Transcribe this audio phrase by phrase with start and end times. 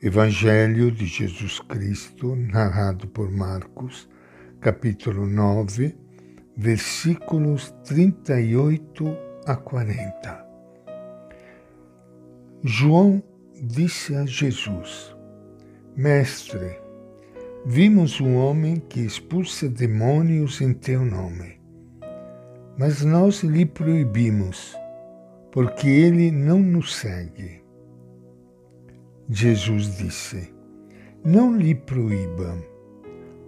[0.00, 4.08] Evangelho de Jesus Cristo, narrado por Marcos,
[4.60, 5.92] capítulo 9,
[6.56, 9.04] versículos 38
[9.44, 10.46] a 40.
[12.62, 13.20] João
[13.60, 15.16] disse a Jesus:
[15.96, 16.78] Mestre,
[17.66, 21.60] vimos um homem que expulsa demônios em teu nome,
[22.78, 24.76] mas nós lhe proibimos,
[25.50, 27.66] porque ele não nos segue.
[29.30, 30.54] Jesus disse:
[31.22, 32.62] Não lhe proíbam,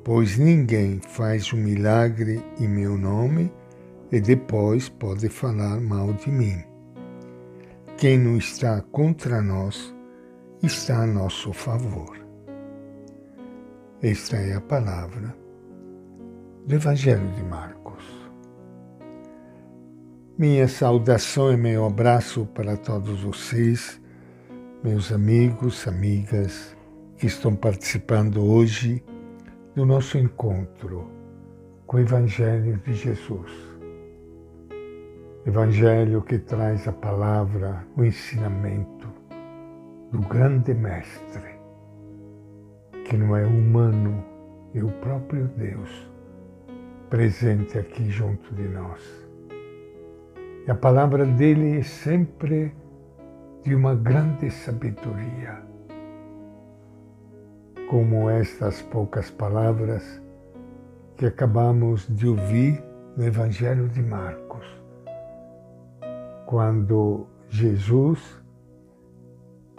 [0.05, 3.51] pois ninguém faz um milagre em meu nome
[4.13, 6.63] e depois pode falar mal de mim.
[7.97, 9.95] Quem não está contra nós
[10.63, 12.19] está a nosso favor.
[14.03, 15.35] Esta é a palavra
[16.67, 18.05] do Evangelho de Marcos.
[20.37, 24.00] Minha saudação e meu abraço para todos vocês
[24.83, 26.75] meus amigos, amigas
[27.19, 29.05] que estão participando hoje
[29.75, 31.07] do nosso encontro
[31.87, 33.51] com o Evangelho de Jesus.
[35.45, 39.09] Evangelho que traz a palavra, o ensinamento
[40.11, 41.61] do grande Mestre,
[43.05, 44.25] que não é humano,
[44.75, 46.11] é o próprio Deus
[47.11, 49.29] presente aqui junto de nós.
[50.67, 52.73] E a palavra dele é sempre
[53.63, 55.63] de uma grande sabedoria.
[57.91, 60.23] Como estas poucas palavras
[61.17, 62.83] que acabamos de ouvir
[63.17, 64.65] no Evangelho de Marcos,
[66.47, 68.43] quando Jesus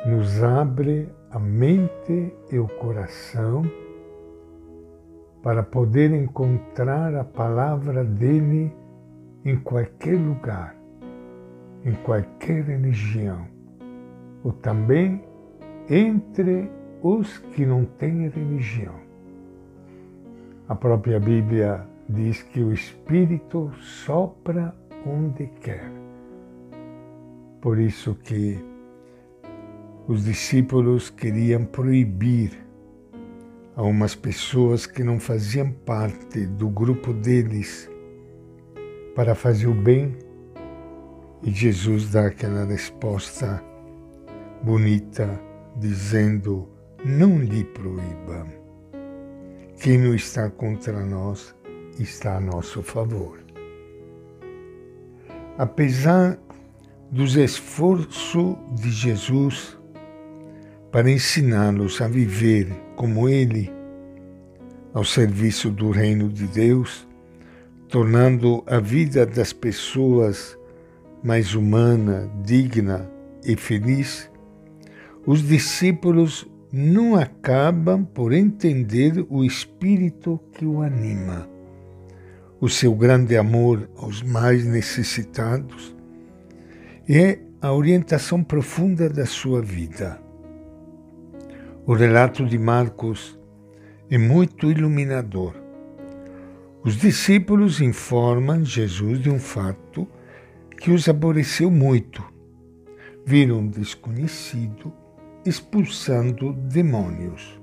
[0.06, 3.64] nos abre a mente e o coração
[5.42, 8.72] para poder encontrar a palavra dele
[9.44, 10.76] em qualquer lugar,
[11.84, 13.61] em qualquer religião
[14.44, 15.24] ou também
[15.90, 16.70] entre
[17.02, 18.96] os que não têm religião.
[20.68, 25.92] A própria Bíblia diz que o Espírito sopra onde quer.
[27.60, 28.58] Por isso que
[30.08, 32.52] os discípulos queriam proibir
[33.76, 37.90] a umas pessoas que não faziam parte do grupo deles
[39.16, 40.18] para fazer o bem
[41.44, 43.64] e Jesus dá aquela resposta
[44.64, 45.40] bonita,
[45.76, 46.68] dizendo:
[47.04, 48.48] Não lhe proíba.
[49.80, 51.56] Quem não está contra nós
[52.00, 53.40] está a nosso favor.
[55.58, 56.38] Apesar
[57.10, 59.78] dos esforços de Jesus
[60.92, 63.72] para ensiná-los a viver como Ele,
[64.94, 67.08] ao serviço do Reino de Deus,
[67.88, 70.58] tornando a vida das pessoas
[71.24, 73.10] mais humana, digna
[73.44, 74.31] e feliz,
[75.26, 81.48] os discípulos não acabam por entender o espírito que o anima,
[82.60, 85.96] o seu grande amor aos mais necessitados
[87.08, 90.20] e a orientação profunda da sua vida.
[91.86, 93.38] O relato de Marcos
[94.10, 95.54] é muito iluminador.
[96.84, 100.08] Os discípulos informam Jesus de um fato
[100.80, 102.24] que os aborreceu muito.
[103.24, 104.92] Viram um desconhecido
[105.46, 107.60] expulsando demônios.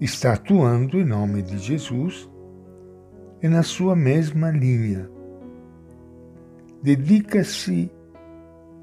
[0.00, 2.28] Está atuando em nome de Jesus
[3.40, 5.08] e na sua mesma linha.
[6.82, 7.90] Dedica-se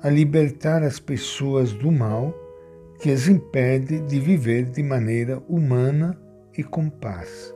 [0.02, 2.34] a libertar as pessoas do mal
[3.00, 6.18] que as impede de viver de maneira humana
[6.58, 7.53] e com paz.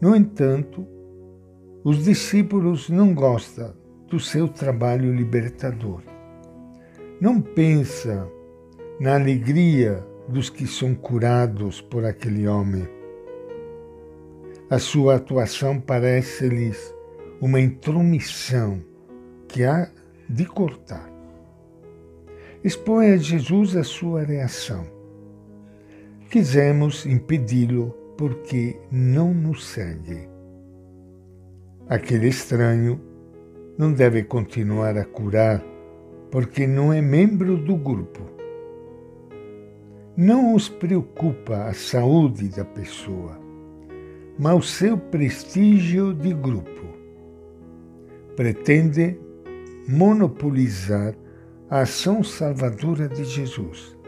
[0.00, 0.86] No entanto,
[1.82, 3.74] os discípulos não gostam
[4.08, 6.02] do seu trabalho libertador.
[7.20, 8.28] Não pensa
[9.02, 12.88] na alegria dos que são curados por aquele homem.
[14.70, 16.94] A sua atuação parece-lhes
[17.40, 18.80] uma intromissão
[19.48, 19.90] que há
[20.28, 21.10] de cortar.
[22.62, 24.86] Expõe a Jesus a sua reação.
[26.30, 30.28] Quisemos impedi-lo porque não nos segue.
[31.88, 33.00] Aquele estranho
[33.76, 35.60] não deve continuar a curar
[36.30, 38.41] porque não é membro do grupo
[40.22, 43.36] não os preocupa a saúde da pessoa,
[44.38, 46.86] mas o seu prestígio de grupo.
[48.36, 49.18] Pretende
[49.88, 51.16] monopolizar
[51.68, 53.98] a ação salvadora de Jesus.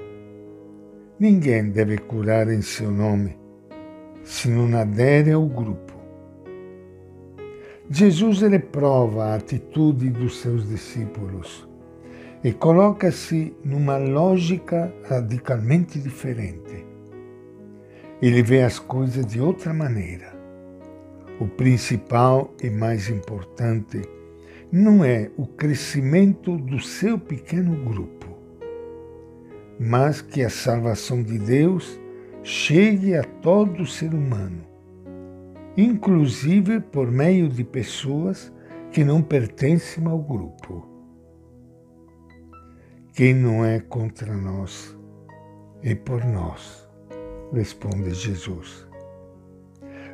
[1.19, 3.37] Ninguém deve curar em seu nome
[4.23, 5.95] se não adere ao grupo.
[7.91, 11.69] Jesus reprova a atitude dos seus discípulos
[12.45, 16.85] e coloca-se numa lógica radicalmente diferente.
[18.21, 20.35] Ele vê as coisas de outra maneira.
[21.41, 24.03] O principal e mais importante
[24.71, 28.37] não é o crescimento do seu pequeno grupo,
[29.81, 31.99] mas que a salvação de Deus
[32.43, 34.63] chegue a todo ser humano,
[35.79, 38.53] inclusive por meio de pessoas
[38.93, 40.94] que não pertencem ao grupo.
[43.15, 44.93] Quem não é contra nós
[45.85, 46.85] é por nós,
[47.53, 48.89] responde Jesus.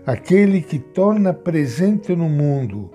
[0.04, 2.90] Aquele que torna presente no mundo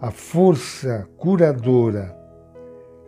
[0.00, 2.16] a força curadora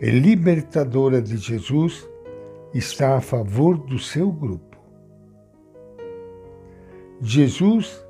[0.00, 2.04] e libertadora de Jesus
[2.74, 4.76] está a favor do seu grupo.
[7.20, 8.04] Jesus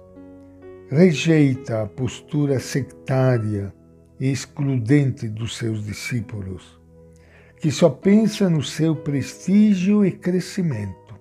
[0.88, 3.70] rejeita a postura sectária
[4.18, 6.82] e excludente dos seus discípulos,
[7.60, 11.14] que só pensa no seu prestígio e crescimento,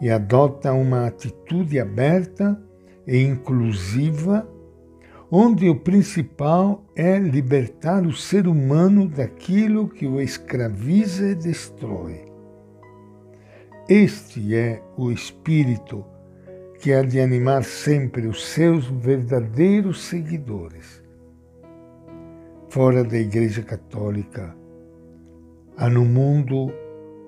[0.00, 2.60] e adota uma atitude aberta
[3.06, 4.48] e inclusiva
[5.30, 12.24] onde o principal é libertar o ser humano daquilo que o escraviza e destrói.
[13.88, 16.04] Este é o espírito
[16.80, 21.02] que há de animar sempre os seus verdadeiros seguidores.
[22.68, 24.56] Fora da Igreja Católica,
[25.80, 26.70] há no mundo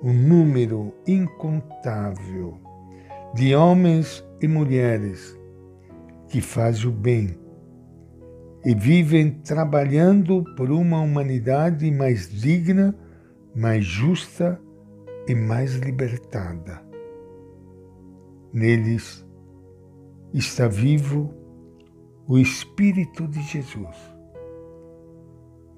[0.03, 2.59] um número incontável
[3.35, 5.41] de homens e mulheres
[6.29, 7.35] que fazem o bem
[8.63, 12.95] e vivem trabalhando por uma humanidade mais digna,
[13.57, 14.61] mais justa
[15.27, 16.83] e mais libertada.
[18.53, 19.27] Neles
[20.35, 21.33] está vivo
[22.29, 23.97] o Espírito de Jesus.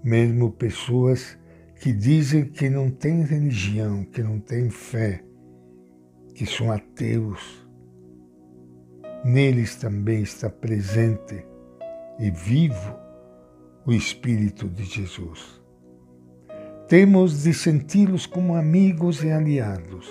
[0.02, 1.38] Mesmo pessoas
[1.80, 5.22] que dizem que não têm religião, que não têm fé,
[6.34, 7.66] que são ateus,
[9.24, 11.44] neles também está presente
[12.18, 12.94] e vivo
[13.86, 15.62] o Espírito de Jesus.
[16.88, 20.08] Temos de senti-los como amigos e aliados,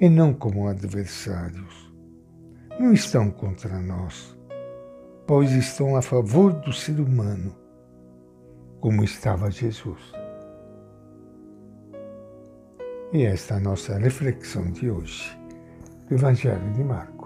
[0.00, 1.92] e não como adversários.
[2.78, 4.36] Não estão contra nós,
[5.26, 7.54] pois estão a favor do ser humano,
[8.80, 10.19] como estava Jesus.
[13.12, 15.36] E esta é a nossa reflexão de hoje
[16.08, 17.19] do Evangelho de Marcos.